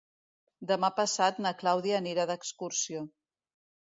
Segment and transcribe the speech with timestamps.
[0.71, 3.03] Demà passat na Clàudia anirà d'excursió.